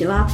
[0.00, 0.28] ちは。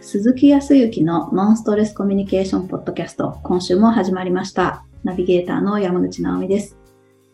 [0.00, 4.86] 鈴木康之のノンストレスコミュニケーションポッドキャスト、今週も始まりました。
[5.04, 6.78] ナビゲーターの山口直美です。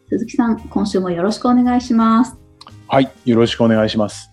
[0.09, 2.37] 鈴木さん、今週もよろしくお願いします。
[2.89, 4.29] はい、よろしくお願いします。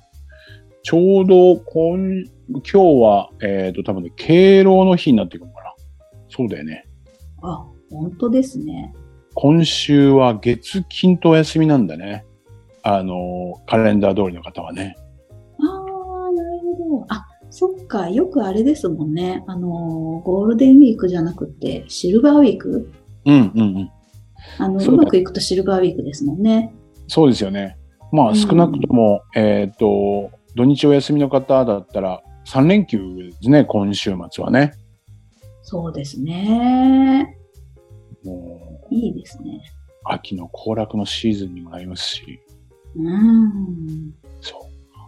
[0.82, 5.74] ちょうど今、今日は、えっ、と、多分ね、敬老の日になっていくのかな。
[6.30, 6.88] そうだよね。
[7.44, 8.92] あ、本当ですね。
[9.36, 12.26] 今週は月金とお休みなんだね。
[12.82, 14.98] あの、カレンダー通りの方はね。
[17.56, 18.10] そっか。
[18.10, 19.44] よくあれですもんね。
[19.46, 19.70] あの、
[20.26, 22.92] ゴールデンウィークじゃなくて、シルバーウィーク？
[23.26, 23.92] うんうんうん。
[24.58, 26.74] あの、そうまくいくとシルバーウィークですもんね。
[27.08, 27.78] そうですよね。
[28.12, 34.74] まうんあ少なくとも、えっ、と、土日お休みの方だったら3連休ですね、今週末はね。
[35.62, 37.38] そうですね。
[38.24, 39.62] もう、いいですね。
[40.06, 42.40] 秋の行楽のシーズンにもなりますし。
[42.96, 44.12] うん。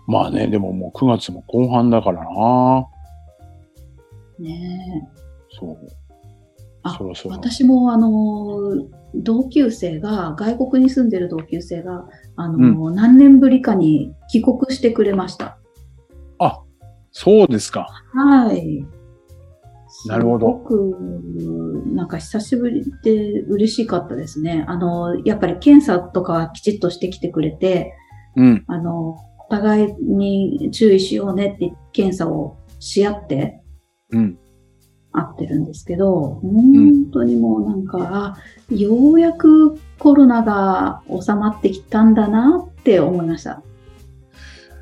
[0.08, 2.88] まあね、でももう9月も後半だからな。
[4.40, 5.08] ね
[5.60, 5.78] そう。
[6.84, 7.36] あそろそろ。
[7.36, 15.58] 私もあの同級生が外国に住んでる同級生があの、何年ぶりかに帰国してくれました。
[16.40, 16.62] あ、
[17.12, 17.88] そうですか。
[18.14, 18.86] はい。
[20.08, 20.98] なるほどすごく
[21.94, 24.66] なんか久しぶりで嬉しかったですね。
[24.68, 27.94] あのやっぱり検査とかはきちっとしてきてくれて、
[28.36, 28.64] うん。
[28.68, 29.18] あの
[29.50, 33.62] お互いに注意しようねって検査をし合って。
[34.12, 34.38] うん。
[35.12, 43.64] 合ってるんですけど、本当にもうなんか、あようやくコロナが収まってきたんだなって思いました。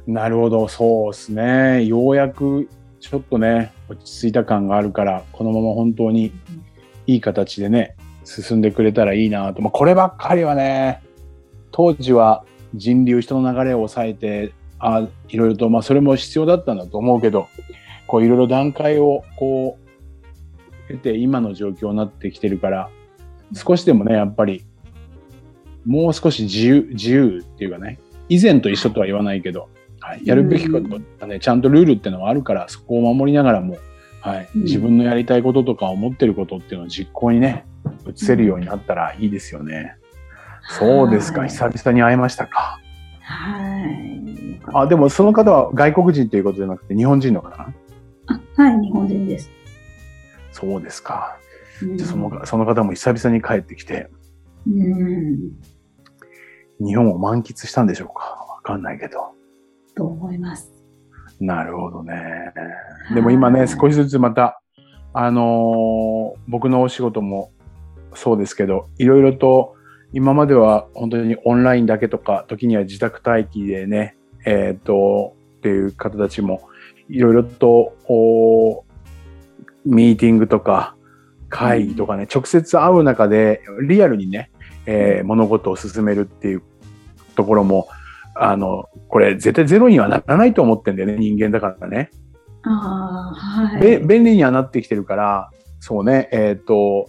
[0.08, 0.68] なるほど。
[0.68, 1.86] そうですね。
[1.86, 2.68] ようやく、
[3.00, 6.32] ちょっとね、落ち着いた感があるから、このまま本当に
[7.06, 9.62] いい形でね、進んでくれたらいいなと。
[9.62, 11.02] まあ、こればっかりはね、
[11.72, 12.44] 当時は
[12.74, 17.48] 人流、人の流れを抑えて、あいろいろと、まあ、それも必要だったんだと思うけど、
[18.08, 22.90] こう、いろいろ段階を、こう、経て今の状況になってきてるから、
[23.54, 24.66] 少しでもね、やっぱり、
[25.86, 29.70] もう少し自由、自由っていうかね、以前と一緒とは言わないけど、
[30.00, 33.78] はい、やるべきことがね、ちゃんとルールっていうのはあるから、そこを守りながらも、
[34.22, 37.66] はい、うん自分のやりたいこととか思ってることっていうのを実行にね、
[38.08, 39.98] 移せるようになったらいいですよね。
[40.70, 42.80] そうですか、はい久々に会えましたか。
[43.22, 44.62] はい。
[44.74, 47.74] あ、でもその方は外国人ということじゃなくて日本人の方か
[48.28, 49.50] なあはい、日本人です。
[50.52, 51.38] そうですか。
[51.82, 54.10] うんじゃあそのその方も久々に帰ってきて、
[54.66, 55.52] うん、
[56.80, 58.24] 日本を満喫したんでしょうか？
[58.50, 59.34] わかんないけど。
[59.96, 60.72] と思います。
[61.40, 62.54] なるほどね。
[63.14, 64.62] でも今ね、はい少しずつまた、
[65.14, 67.52] あのー僕のお仕事も
[68.14, 69.76] そうですけど、いろいろと
[70.14, 74.16] 今までは本当にオンラインだけとか、時には自宅待機でね、
[74.46, 76.70] えっ、と、っていう方たちも、
[77.10, 78.86] いろいろと、お
[79.86, 80.96] ミーティングとか、
[81.50, 84.52] 会議とかね、直接会う中で、リアルにね、
[84.86, 86.64] えー物事を進めるっていう
[87.36, 87.88] ところも、
[88.36, 92.12] あの、これ絶対ゼロにはならないと思ってんだよね、人間だからね。
[92.64, 94.00] ああ、はべい。
[94.00, 95.50] 便利にはなってきてるから、
[95.80, 97.08] そうね、えっ、と、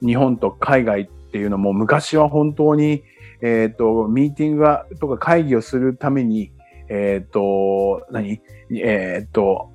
[0.00, 3.02] 日本と海外っていうのも昔は本当に、
[3.42, 6.52] えっ、と、ミーティングがとか会議をするために、
[6.88, 8.40] えっ、と、何？
[8.74, 9.70] えっ、と、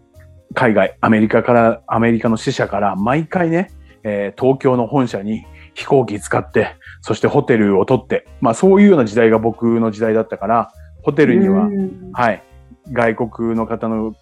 [0.54, 3.70] 海外、アメリカから、アメリカの支社から毎回ね、
[4.04, 10.72] えー東京の本社に飛行機使って、そしてホテルを取って、まあそういうような時代が僕の時代だったから、
[11.04, 12.44] ホテルには、うんはい。
[12.92, 14.14] 外国の方の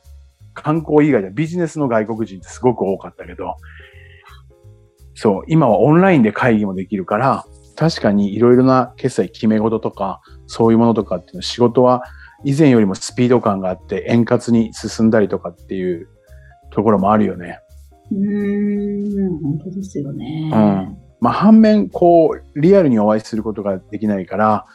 [0.54, 3.56] 観光以外でビジネスの外国人ってすごく多かったけど、
[5.14, 7.46] そう、今はオンラインで会議もできるから、
[7.76, 12.04] 確かにいろいろな決済決め事とか、そういうものとかっていうの仕事は
[12.44, 16.08] 以前よりもスピード感があって円滑に進んだりとかっていう
[16.72, 17.60] ところもあるよね。
[18.12, 20.52] うん、本当ですよね。
[20.54, 24.66] うんまあ反面、こう、リアルにお会いすることができないから、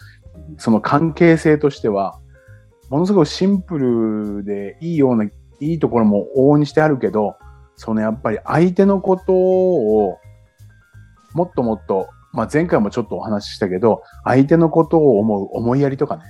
[0.59, 2.19] その関係性としては、
[2.89, 5.31] ものすごくシンプルでいいような、い
[5.61, 7.35] いところも往々にしてあるけど、
[7.75, 10.19] そのやっぱり相手のことを、
[11.37, 16.23] もっともっと、まあ前回もちょっとお話ししたけど、相手のことを思う思いやりとかね、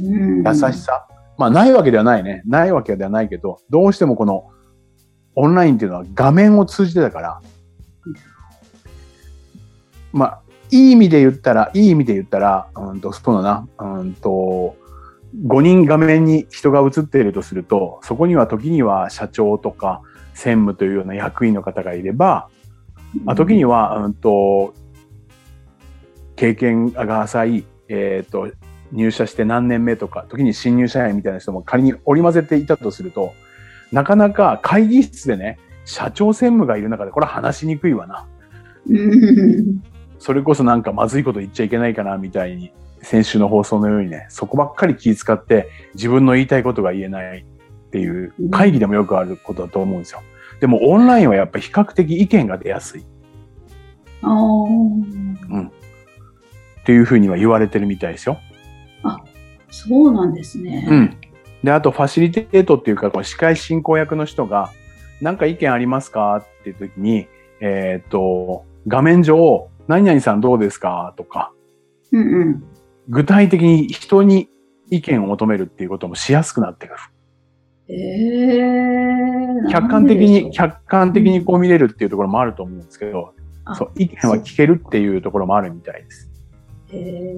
[0.00, 1.08] うん優しさ。
[1.36, 2.42] まあないわけではないね。
[2.46, 4.46] ないわけではないけど、どうしてもこの、
[5.34, 7.40] オンラインっていうのは画面を通じてだから、
[10.12, 14.76] まあ、いい意味で言ったら、いい意味で言ったら、うんと、そうだな、うんと、
[15.46, 20.00] 5人画面に人が映っているとすると、そこには時には社長とか
[20.32, 22.55] 専務というような役員の方がいれば、ま
[23.24, 24.74] あ、時には、うんと、
[26.36, 28.50] 経験が浅い、えっ、と、
[28.92, 33.32] 入社して何年目とか、時に新入社員みたいな人も仮に織り交ぜていたとすると、
[33.92, 38.26] なかなか会議室でね、社長専務がいる中で、これは話しにくいわな。
[38.88, 39.82] うん
[40.18, 42.72] それこそなんかまずいこと言っちゃいけないかな、みたいに、
[43.02, 50.22] 先週の放送のようにね、そこばっかり気遣って自分の言いたいことが言えないっていう会議でもよくあることだと思うんですよ。
[50.60, 53.04] でもオンラインはやっぱり比較的意見が出やすい。
[54.22, 55.72] あーっ
[56.84, 58.38] ていうふうには言われてるみたいですよ。
[59.68, 60.86] そうなんですね。
[60.88, 61.16] うん。
[61.62, 64.70] で、あとファシリテートっていうか、司会進行役の人が、
[65.20, 66.36] 何か意見ありますか？
[66.36, 67.26] っていう時に、
[67.60, 71.12] えーっと、画面上、何々さんどうですか？
[71.16, 71.52] とか、
[72.12, 72.64] うんうん。
[73.08, 74.48] 具体的に人に
[74.90, 77.00] 意見を求めるっていうこともしやすくなってくる。
[77.88, 83.32] えー、客観的に、客観的にこう見れるっていうところもあると思うんですけど、
[83.64, 86.30] あそう、意見は聞けるっていうところもあるみたいです。
[86.92, 87.34] うへ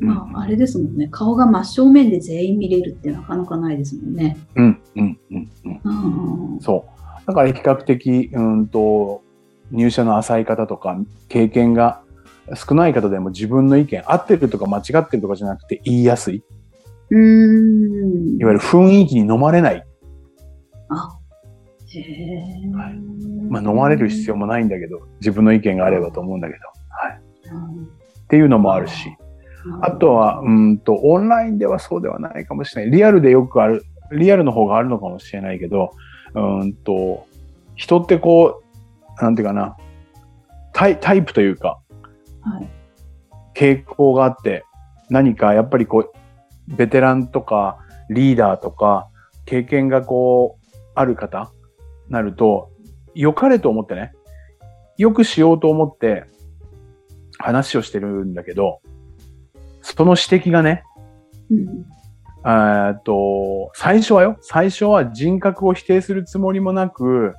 [0.00, 1.08] ーまあ、あれですもんね。
[1.10, 4.36] 顔が真正面で全員見れるってなかなかないですもんね。
[4.54, 5.80] うん、うん、うん、うん。
[6.54, 7.26] うんそう。
[7.26, 9.22] だから比較的、うんと、
[9.70, 10.96] 入社の浅い方とか、
[11.28, 12.02] 経験が
[12.54, 16.42] 少ない方でも自分の意見、合ってるとか間違ってるとかじゃなくて言いやすい。
[17.10, 18.40] うーん。
[18.40, 19.84] いわゆる雰囲気に飲まれない。
[20.94, 21.18] あ、
[21.88, 22.68] へえ。
[22.74, 22.94] はい
[23.48, 26.60] まあ飲まれる必要もないんだけど、自分の意見があればと思うんだけど。
[26.88, 27.20] はい。
[27.54, 29.14] うんっていうのもあるし。
[29.82, 32.90] あとは、うんと、オンラインではそうではないかもしれない。
[32.90, 35.92] リアルでよくある、リアルの方があるのかもしれないけど、
[36.34, 37.26] うんと、
[37.76, 38.62] 人ってこ
[39.20, 39.76] う、なんていうかな、
[40.72, 41.78] タイタイプというか、
[42.40, 42.68] はい。
[43.54, 44.64] 傾向があって、
[45.10, 47.78] 何かやっぱりこう、ベテランとか
[48.08, 49.08] リーダーとか、
[49.44, 50.61] 経験がこう、
[50.94, 51.52] ある方、
[52.08, 52.70] なると、
[53.14, 54.12] 良かれと思ってね、
[54.98, 56.24] よくしようと思って
[57.38, 58.80] 話をしてるんだけど、
[59.80, 60.84] その指摘がね、
[61.50, 61.86] うん。
[62.44, 67.34] えーっと、最初はよ、最初は人格を否定するつもりもなく、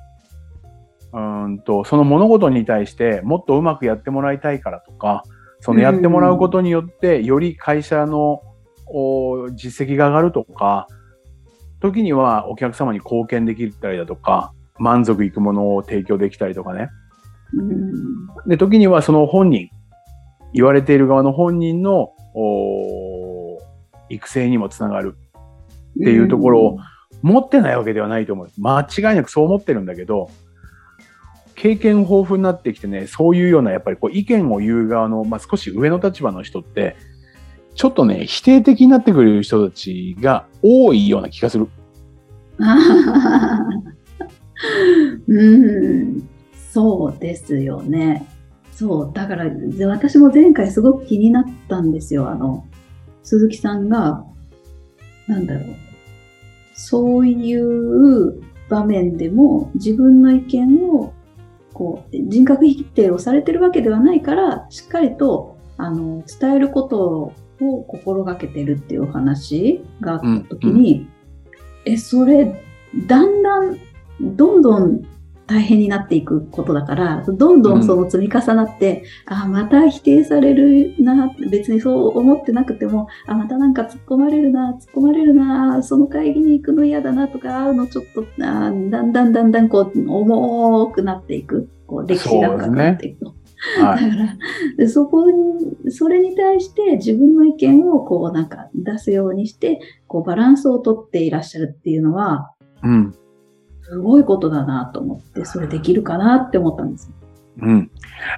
[1.12, 5.24] うーんと、その物事に対してもっとうまくやってもらいたいからとか、
[5.60, 8.42] そのやってもらうことによって、より会社の
[8.86, 10.88] お実績が上がるとか、
[11.84, 16.88] 時にはお客様に貢献できたりだとか、満足いくものを提供できたりとかね。
[17.52, 18.48] うん。
[18.48, 19.68] で、時にはその本人、
[20.54, 23.58] 言われている側の本人のお
[24.08, 25.14] 育成にもつながる
[26.00, 26.78] っていうところを
[27.22, 28.48] 持ってないわけではないと思う。
[28.58, 30.30] 間違いなくそう思ってるんだけど、
[31.54, 36.96] 経験豊富になってきてね、そういうようなやっぱりこう意見を言う側の、まあ、少し上の立場の人って、
[37.74, 41.66] ちょっとね、否定的になってくれる人たちが多いような気がする。
[45.26, 46.28] うん、
[46.70, 48.26] そうですよね。
[48.72, 49.50] そう、だから
[49.88, 52.30] 私も前回すごく気になったんですよ。
[52.30, 52.64] あの、
[53.22, 54.24] 鈴木さんが、
[55.26, 55.64] なんだろう、
[56.74, 61.12] そういう場面でも自分の意見を
[61.72, 71.06] こう人格否定をされてるわけではないから、しっかりとあの伝えることをを心がけてるっていうお話があったときに、
[71.84, 72.64] え、それ、
[73.06, 73.78] だんだん、
[74.20, 75.02] どんどん
[75.46, 91.68] 大変になっていくことだから、どんどんその積み重なって、あ、また否定されるな、別にそう思ってなくても、あ、またなんか突っ込まれるな、突っ込まれるな、その会議に行くの嫌だなとか、会うのちょっと、あだんだんだんだんこう、重くなっていく。
[91.86, 93.34] こう、歴史が深くなっていくと。
[93.80, 94.36] はだから
[94.76, 102.52] でそこにそれに対して自分の意見をこうなんか出すようにしてこうバランスをとっていらっしゃるっていうのは
[102.82, 103.14] うん。
[103.82, 107.12] すごいことだなと思ってそれできるかなって思ったんです。
[107.60, 107.90] うん。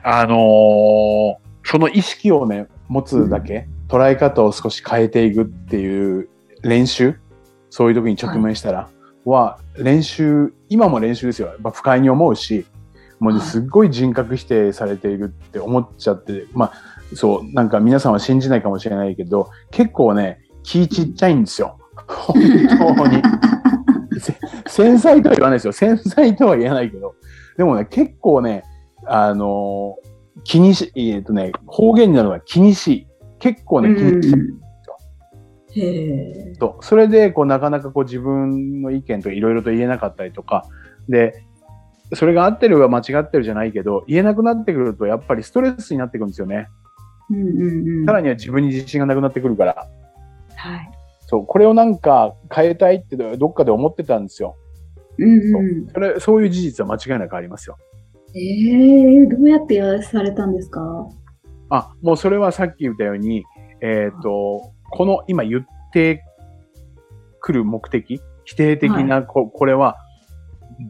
[0.03, 6.29] あのーその意識をね、持つだけ、捉え方を少し変えていくっていう
[6.63, 7.19] 練習、
[7.71, 8.89] そういう時に直面したら、
[9.25, 11.49] は、練習、今も練習ですよ。
[11.49, 12.65] やっぱ不快に思うし、
[13.19, 16.73] もうすっごい人格否定されているって思っちゃって、まあ、
[17.15, 21.79] そう、なんか皆さんは信じないかもしれないけど、結構ね、気ちっちゃいんですよ。
[22.09, 23.23] 本当に。
[24.19, 25.73] せ繊細とは言わないですよ。
[25.73, 27.15] 繊細とは言えないけど。
[27.57, 28.65] でもね、結構ね、
[29.07, 33.07] あのー気にし、えっ、とね、方言になるのは気にしい。
[33.39, 34.31] 結構ね、気にし
[35.75, 35.81] い。
[35.81, 36.57] へえ。
[36.59, 40.67] と、それで、こう、なかなかこう自分の意見とかいろいろと言えなかったりとか、
[41.09, 41.45] で、
[42.15, 46.69] それが合ってるは間違ってるじゃないけど、言えなくなってくると、やっぱりストレスになってくるんですよね。
[47.31, 48.07] うんうんうん。
[48.07, 49.89] さらには自分に自信がなくなってくるから。
[50.55, 50.91] はい。
[51.27, 54.57] そう、これをなんか変えたいってどっかで思ってたんですよ。
[55.19, 55.89] うんうん。
[55.89, 57.77] それ、そういう事実は間違いなくありますよ。
[58.35, 60.81] ええどうやってやらされたんですか？
[61.71, 63.45] あ、もうそれはさっき言ったように、
[63.81, 66.23] えっ、と、この今言って
[67.41, 69.97] くる目的、否定的なこ、これは、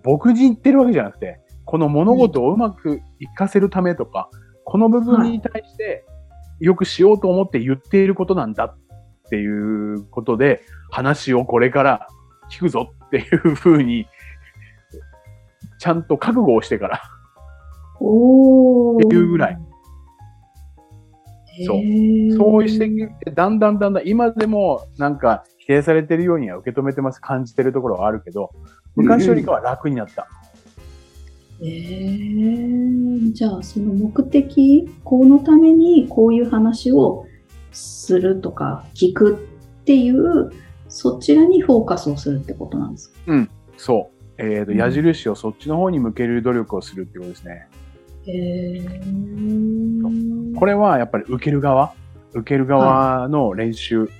[0.02, 4.30] 僕に言ってるわけじゃなくて、この物事をうまくいかせるためとか、
[4.64, 6.04] この部分に対して
[6.60, 8.76] よくしようと思って言っていることなんだっ
[9.30, 12.08] ていうことで、話をこれから
[12.50, 14.06] 聞くぞっていうふうに、
[15.78, 17.02] ちゃんと覚悟をしてから
[18.00, 19.58] おっていうぐらい。
[21.66, 21.82] そう。
[22.36, 28.50] そうしてきて、だんだんだんだん、今でもなんか否定されてるようには受け止めてます、感じてるところはあるけど、
[28.96, 30.26] 昔よりかは楽になった。
[31.60, 37.26] えー、じゃあその目的このためにこういう話を
[37.72, 40.50] するとか聞くっていう
[40.88, 43.18] そちらにフォーカスをするってことなんですか？
[43.28, 44.16] うん、そう。
[44.38, 47.68] えっ、と、矢印をそっちの方に向ける努力をするってことですね。
[48.26, 51.94] へーこれはやっぱり受ける側、
[52.34, 54.10] 受ける側の練習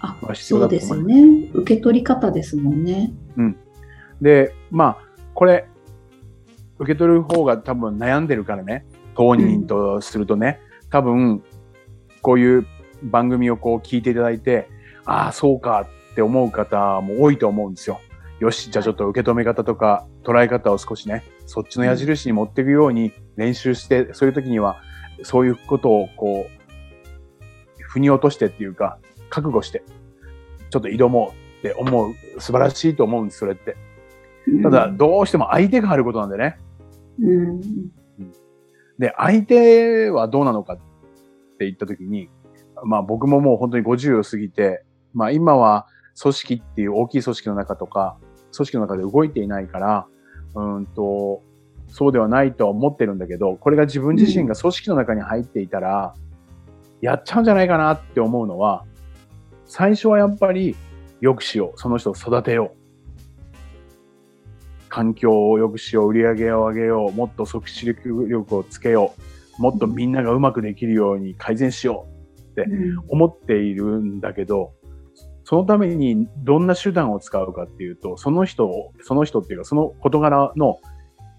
[0.00, 1.08] あは必そう要だと思います。
[1.08, 3.12] ですよね受け取り方ですもんね
[4.24, 4.96] で、まあ、
[5.34, 5.68] これ、
[6.78, 11.42] 受け取る方が多分悩んでるからね、当人とするとね、多分、
[12.22, 12.66] こういう
[13.02, 14.66] 番組をこう聞いていただいて、
[15.04, 18.00] ああ、そうかって思う方も多いと思うんですよ。
[18.40, 24.78] よし、じゃあちょっと受け止め方とか捉え方を少しね、そっちの矢印に持っていくように練習して、そういう時には、
[25.22, 29.82] そういうことをこう、腑に落としてっていうか、覚悟して、
[30.70, 33.76] ちょっと挑もうって思う、素晴らしいと思うんです、それって。
[34.62, 36.58] ただ、どうしても相手があることなんでね。
[37.20, 37.60] うん
[38.98, 40.76] で、相手はどうなのかっ
[41.58, 42.30] て言ったときに、
[42.84, 45.86] まあ僕ももう本当に50を過ぎて、まあ今は
[46.20, 48.16] 組織っていう大きい組織の中とか、
[48.54, 50.06] 組織の中で動いていないから、
[50.54, 51.42] うんと、
[51.88, 56.14] そうではないとは思ってるんだけど、これが自分自身が組織の中に入っていたら、
[57.00, 58.84] やっちゃうんじゃないかなって思うのは、
[59.66, 60.76] 最初はやっぱり
[61.20, 61.80] 良くしよう。
[61.80, 62.83] その人を育てよう。
[64.94, 66.10] 環境を良くしよう。
[66.10, 67.12] 売り上げを上げよう。
[67.12, 69.12] もっと即死力をつけよ
[69.58, 69.60] う。
[69.62, 72.06] もっとみんながうまくできるように改善しよ
[72.56, 72.62] う。
[72.62, 74.72] うん思っているんだけど、
[75.42, 80.78] そのためにどんな手段を使うかっていうと、その人を、その人っていうかその事柄の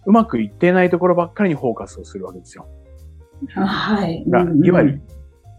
[0.06, 2.68] うまくいっていないところばっかりにフォーカスをするわけですよ。
[3.56, 4.26] あはい。
[4.28, 5.02] がうんいわゆる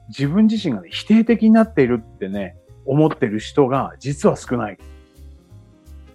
[0.09, 4.79] 自分自身が、ね、否定的になっているってね、思ってる人が実は少ない。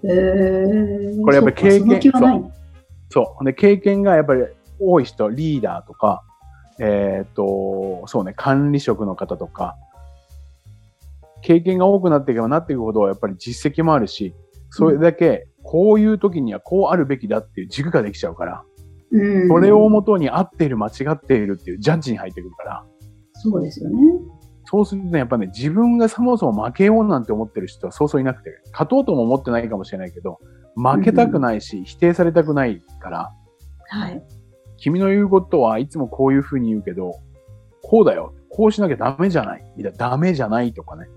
[0.02, 2.52] これやっぱり経験そ
[3.10, 3.46] そう。
[3.46, 4.44] で、経験がやっぱり
[4.80, 6.24] 多い人、リーダーとか、
[6.80, 9.76] えっ、と、そうね、管理職の方とか、
[11.42, 14.34] 経験が多くなっていけばなっていくほど、やっぱり実績もあるし、
[14.70, 18.64] それだけ、こういう時にはこうあるべきだっていう軸ができちゃうから、
[19.12, 19.48] うん。
[19.50, 22.86] それをもとに合っている、間違っているっていうジャッジに入ってくるから、
[23.34, 23.96] そうですよね。
[24.72, 30.40] そうするとね、やっぱね、自分がそもそも負けようなんて思ってる人はそうそういなくて、勝とうとも思ってないかもしれないけど、
[30.78, 33.32] 負けたくないし、否定されたくないから、
[33.90, 34.24] はい。
[34.78, 37.20] 君の言うことはいつもこういうふうに言うけど、
[37.84, 38.34] こうだよ。
[38.50, 39.66] こうしなきゃダメじゃない。
[39.78, 41.08] いや、ダメじゃないとかね。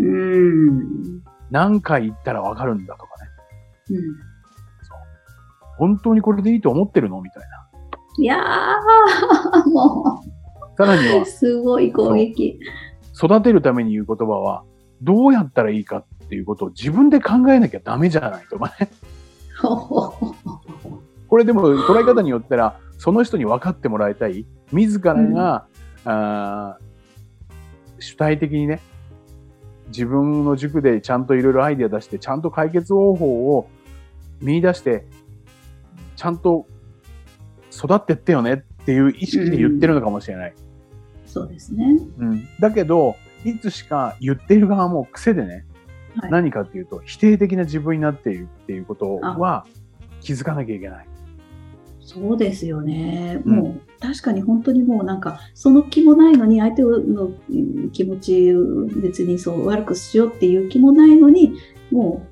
[0.00, 1.22] うん。
[1.52, 3.30] 何回言ったらわかるんだとかね。
[3.90, 4.28] うん
[5.78, 7.48] 本当にこれでいいと思ってるのみたいな。
[8.18, 10.20] いやー、も
[10.76, 12.58] さらにはう、、すごい攻撃。
[13.18, 14.64] 育てるために言う言葉は、
[15.02, 18.90] どうやったらいいかっていうことを自分で考えなきゃダメじゃないとかね。
[21.28, 24.46] これでも捉え方によったら、その人に分かってもらいたい。
[24.72, 25.66] 自らが、
[26.04, 26.88] あー
[28.00, 28.80] 主体的にね、
[29.88, 33.68] 自分の塾でちゃんといろいろアイデア出して、ちゃんと解決方法を
[34.40, 35.06] 見出して、
[36.16, 36.66] ちゃんと
[37.72, 40.54] 育ってってよねっていう意識で言ってるのかもしれない。
[41.38, 41.98] そうですね。
[42.18, 42.48] うん。
[42.60, 45.64] だけど、いつしか言っている側も癖でね、
[46.16, 49.66] はい何かっていうと、否定的な自分になっているっていうことは
[50.20, 51.06] 気づかなきゃいけない。
[52.00, 53.40] そうですよね。
[53.44, 58.52] うんもう、確かに本当にもうなんか、その気もないのに、相手のうん気持ち
[59.00, 61.52] 別にそう悪くしようっていう気もないのに、
[61.90, 62.26] も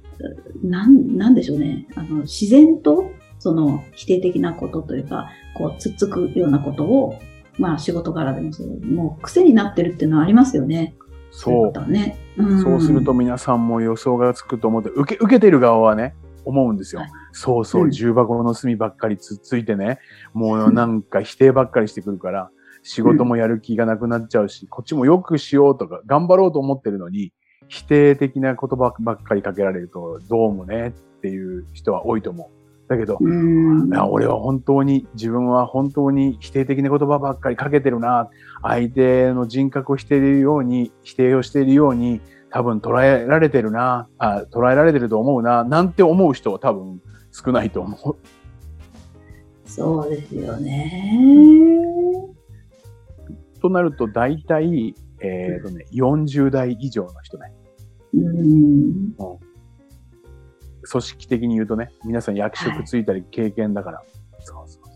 [0.63, 1.87] う、なん、なんでしょうね。
[1.95, 7.19] あの、自然と、その否定的なことというか、こう、つっつくようなことを、
[7.59, 10.97] まあ仕事柄でもそう、もう癖になってるっていうのはありますよね。
[11.31, 12.19] そうそうね。
[12.37, 17.03] うんそうすると皆さんも予想がつくと思って、受け、受けてる側はね、思うんですよ。
[17.03, 19.99] はいそうそう、うん重箱の隅ばっかりつっついてね、
[20.33, 22.51] もうなんか否定ばっかりしてくるから、
[22.83, 27.33] 仕事もやる気がなくなっちゃうし、こっちもよくしようとか、頑張ろうと思ってるのに、
[27.69, 32.56] 否定的な言葉ばっかりかけられると、どうもねっていう人は多いと思う。
[32.88, 33.19] だけど、
[34.11, 38.31] 俺は本当に、自分は本当に否定的な言葉ばっかりかけてるな。
[38.62, 44.09] 相手の人格を否定いるように、否定をしているように、多分捉えられてるな。
[44.19, 45.64] あ捉えられてると思うな。
[45.64, 47.02] なんて思う人は多分
[47.33, 48.16] 少ないと思う。
[49.69, 51.81] そうですよね。
[53.61, 57.52] となると、大体、えっ、とね、40代以上の人ね。
[58.14, 59.14] うん。
[60.90, 64.02] 組織的に言うとね、皆さん役職ついたり経験だから。
[64.40, 64.87] そうそうそう。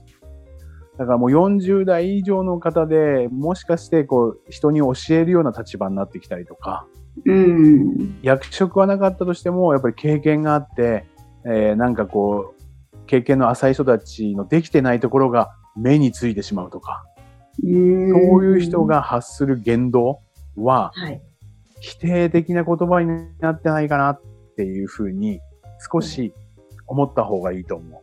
[0.99, 6.87] だからもう40代以上の方で、もしかしてこう、人に教えるような立場になってきたりとか、
[7.25, 8.19] うん。
[8.23, 11.07] 役職はなかったとしても、やっぱり経験があって、
[11.45, 12.61] えーなんかこう、
[13.07, 17.05] 経験の浅い人たちのできてないところが目についてしまうとか、
[17.61, 20.21] そうそういう人、が発する言動
[20.57, 21.21] は、はい。
[21.81, 23.09] 否定的な言葉に
[23.41, 24.21] なってないかなっ
[24.57, 25.41] ていうふうに、
[25.91, 26.33] 少し
[26.87, 28.03] 思った方がいいと思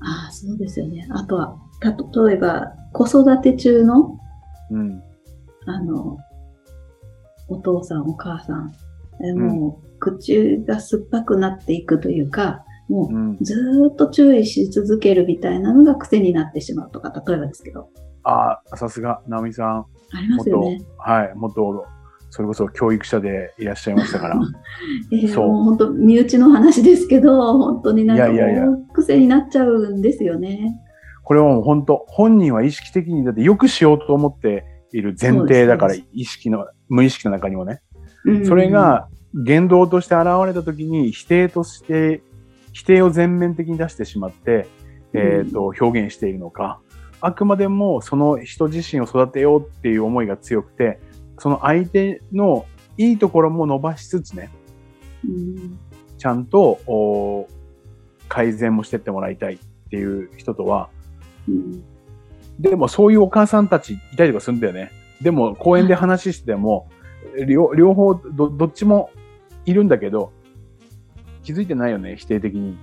[0.00, 1.06] ああ、そうですよね。
[1.10, 4.18] あとは、た例えば、子育て中の、
[4.70, 4.74] う。
[4.74, 5.02] うん。
[5.66, 6.18] あの、
[7.48, 8.72] お父さん、お母さん、
[9.24, 13.44] えもう、口が酸っぱくなっていくというか、もう。
[13.44, 17.88] ずーっと注意し続けるみたいなのが癖になってしまうとか、例えばですけど、
[18.24, 19.86] ああ、さすが、直美さん。
[20.12, 20.80] ありますよ元、ね。
[20.98, 21.84] はい、元、
[22.30, 24.40] それこそ教育者でいらっしゃいましたから。
[25.12, 30.80] えーそう本当、身内の話ですけど、本当になんかいやいや癖になっちゃうんですよね。
[31.24, 37.80] これはもう本当、本人は意識的に、だってよくしようと思っている前提だから、意識の、無意識の中にもね。
[38.24, 42.22] うんそれ、が言動として現れた時に否定として、
[42.72, 44.68] 否定を全面的に出してしまって、
[45.12, 46.80] えっ、と、表現しているのか、
[47.20, 51.00] あくまでもその人自身を育てようっていう思いが強くて、
[51.38, 52.66] その相手の
[52.96, 54.50] いいところも伸ばしつつね、
[55.24, 55.78] うん
[56.18, 57.46] ちゃんと
[58.28, 60.90] 改善もしてってもらいたいっていう人とは、
[61.48, 61.84] うん
[62.58, 64.90] でもそういうお母さんたちいたりとかするんだよね。
[65.20, 66.90] でも公園で話してても、
[67.46, 69.10] 両両方どどっちも
[69.64, 70.32] いるんだけど、
[71.44, 72.76] 気づいてないよね、否定的に。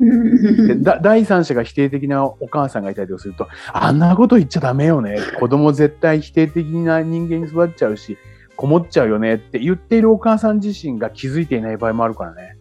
[0.00, 5.18] でだ第三者が否定的なお母さんがいたりすると、あんなこと言っちゃダメよね。
[5.38, 8.16] 子供絶対否定的な人間に育っちゃうし、
[8.56, 12.56] こもっちゃうよねって言っているお母さん自身が気づいていない場合もあるからね。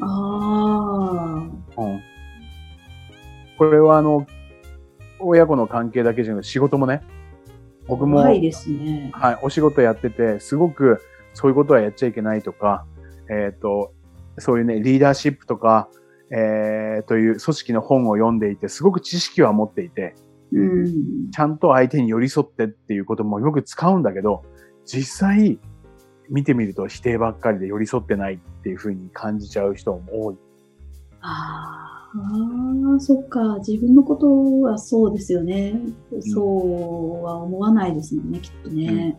[0.00, 2.02] ああ、うん。
[3.58, 4.26] これはあの、
[5.20, 7.02] 親子の関係だけじゃなくて仕事もね、
[7.86, 9.10] 僕も、怖いですね。
[9.14, 11.02] はい、お仕事やってて、すごく
[11.34, 12.86] そういうことはやっちゃいけないとか、
[13.30, 13.92] えっ、と、
[14.38, 15.88] そういうね、リーダーシップとか、
[16.30, 20.14] えー、という組織の本を読んでいて、すごく知識は持っていて、
[20.52, 21.30] うん。
[21.30, 24.42] ちゃんと相手に寄り添ってっていうこともよく使うんだけど、
[24.84, 25.58] 実際
[26.30, 30.36] 見てみると否定ばっかりで寄り添ってないっていうふうに感じちゃう人も多い。
[31.20, 32.10] あ
[32.96, 33.58] あ、そっか。
[33.58, 35.80] 自分のことはそうですよね。
[36.20, 39.18] そうは思わないですもんね、きっとね。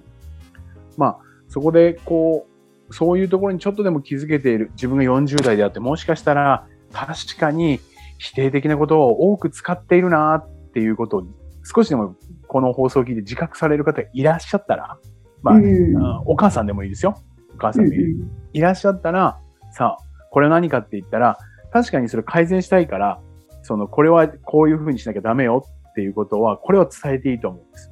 [0.98, 1.18] まあ、
[1.50, 2.48] そこでこ
[2.90, 7.80] う、そういうところにちょっとでも気づけている自分が40代であって、もしかしたら確かに
[8.18, 11.24] 否定的なことを多く使っているなっていうことを
[11.64, 12.16] 少しでも
[12.48, 14.98] この放送を聞いて自覚される方がいらっしゃったら、
[15.42, 15.98] まあ、うん。
[15.98, 17.16] あお母さんでもいいですよ。
[17.54, 19.38] お母さんでもいい,、うんいらっしゃったら、
[19.72, 21.38] さあ、これは何かって言ったら、
[21.74, 23.20] 確かにそれ改善したいから、
[23.64, 27.92] その、これはこういうふうにしなきゃダメよっていうことは、これは伝えていいと思うんです。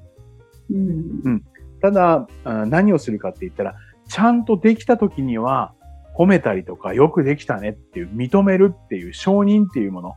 [1.26, 1.44] うん。
[1.82, 3.76] ただ、あ何をするかって言ったら、
[4.08, 5.74] ちゃんとできた時には、
[6.18, 10.14] 褒めたりとか、よくできたねっていう、認めるっていう、承認っていうもの。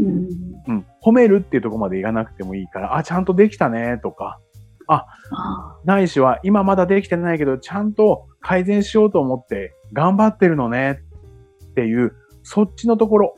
[0.00, 0.28] うん
[0.68, 0.86] うん。
[1.02, 4.38] 褒めるっていうところまでいかなくてもいいから、あ、ちゃんとできたねとか、
[4.88, 5.06] あ
[5.84, 11.00] ないしは、今まだできてないけど、ちゃんと改善しようと思って頑張ってるのね
[11.70, 13.36] っていう、そっちのところ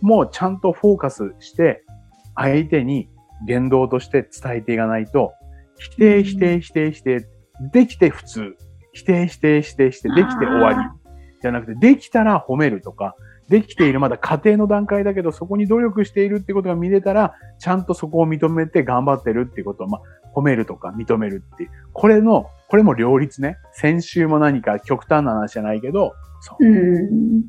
[0.00, 1.84] もちゃんとフォーカスして、
[2.34, 3.08] 相手に
[3.46, 5.32] 言動として伝えていかないと、
[5.78, 7.26] 否定、否定、否定、否定、
[7.72, 8.56] できて普通、
[8.92, 10.78] 否定、否定、否定して、できて終わり。
[11.40, 13.16] じゃなくて、できたら褒めるとか、
[13.48, 20.00] できているまだ家庭の段階だけど、そこに努力しているってことが見れたら、ちゃんとそこを認めて頑張ってるっていうことを、まあ、
[20.34, 21.70] 褒めるとか認めるっていう。
[21.92, 23.58] これの、これも両立ね。
[23.72, 26.64] 先週も何か極端な話じゃないけど、そう。
[26.64, 27.44] うん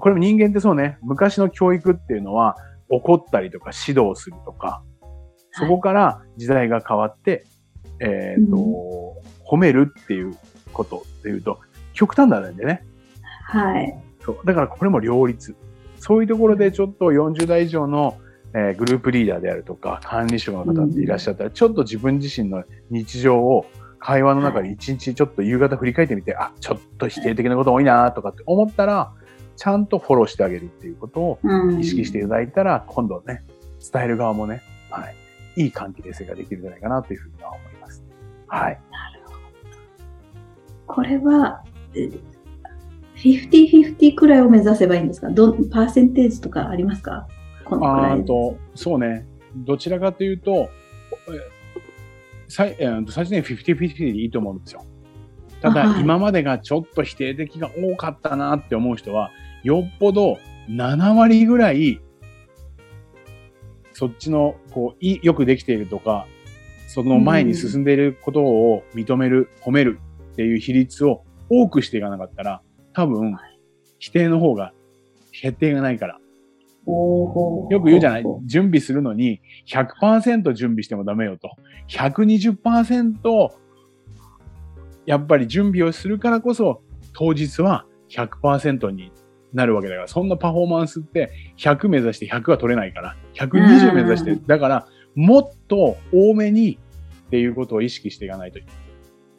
[0.00, 2.56] これも人間ってそうね、昔の教育っていうのは、
[2.88, 4.82] 怒ったりとか指導するとか、
[5.52, 7.44] そこから時代が変わって、
[8.00, 9.09] えっ、と、
[9.50, 10.36] 褒めるっていう
[10.72, 11.58] ことっていうと、
[11.92, 12.84] 極端なんだよね。
[13.42, 13.94] はい。
[14.24, 14.38] そう。
[14.46, 15.56] だからこれも両立。
[15.98, 18.16] そういうところでちょっと40代以上の、
[18.54, 23.66] えーグループリーダーであるとか、管理職の方っていらっしゃったら、ちょっと自分自身の日常を
[23.98, 29.12] 会話の中で一日ちょっと夕方振り返ってみて、あ、ちょっと否定的なこと多いなとかって思ったら、
[29.56, 33.44] ちゃんとフォローしてあげるっていうことをうん意識していただいたら、今度ね、
[33.92, 35.06] 伝える側もね、は
[35.56, 38.04] い、いい関係性ができるんじゃないかなというふうには思います。
[38.46, 38.80] はい。
[41.00, 41.62] これは、
[41.94, 42.10] え
[43.16, 45.30] 50-50くらいを目指せばいいんですか？
[45.30, 47.26] どパーセンテージとかありますか？
[47.64, 48.20] このくらい。
[48.20, 49.26] あと、そうね。
[49.56, 50.68] どちらかというと、
[52.48, 54.84] 最えー最初ね、50-50でいいと思うんですよ。
[55.62, 59.30] ただ、はい今までがちょっと否定的が多かったなって思う人は、
[59.62, 62.00] よっぽど7割ぐらい、
[63.92, 66.26] そっちの、こう、いよくできているとか、
[66.88, 69.98] その前に進んでいることを認める、褒める
[70.40, 72.62] っていう比率を多くしていかなかったら、
[72.94, 73.36] 多分、
[73.98, 74.72] 否定の方が
[75.32, 76.18] 決定がないから。
[76.86, 78.24] よく言うじゃない？
[78.46, 81.50] 準備するのに100%準備してもダメよと。
[81.90, 83.50] 120%
[85.04, 86.80] やっぱり準備をするからこそ
[87.12, 89.12] 当日は100%に
[89.52, 96.78] なるわけだから、そんなパフォーマンスって100目指して100は取れないから、120目指して、だからもっと多めに
[97.26, 98.58] っていうことを意識していかないと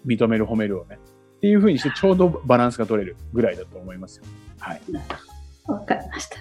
[0.06, 1.00] 認める褒めるをね。
[1.38, 4.26] っていうふうにしてちょうどバランスが取れるぐらいだと思いますよ。
[4.60, 4.82] はい。
[5.68, 6.38] わかりました。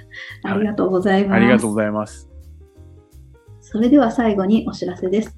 [0.51, 1.37] ありがとうございます。
[1.37, 2.29] ありがとうございます。
[3.61, 5.37] それでは最後にお知らせです。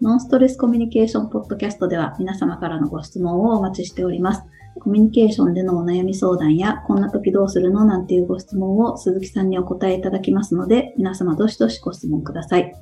[0.00, 4.42] ノンストレスコミュニケーションポッドキャストでは皆様からのご質問をお待ちしております。
[4.80, 12.72] コミュニケーションでのお悩み相談や、こんな時どうするのなんていうご質問を鈴木さんにお答えいただきますので、皆様どしどしご質問ください。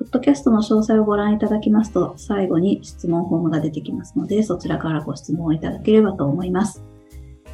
[0.00, 6.82] ポッドキャストの詳細をご覧いただきますと、最後に質問フォームが出てきますので、そちらからご質問をいただければと思います。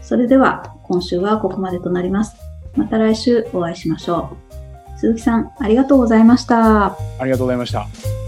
[0.01, 2.37] それでは、今週はここまでとなります。
[2.77, 4.31] また来週お会いしましょ
[4.95, 4.99] う。
[4.99, 6.87] 鈴木さん、ありがとうございました。
[6.87, 8.26] ありがとうございました。